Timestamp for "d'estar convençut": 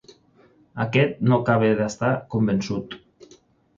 1.81-2.97